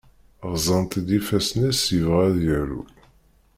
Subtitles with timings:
[0.49, 2.81] Ɣeẓẓan-t-id yifassen-is, yebɣa ad yaru.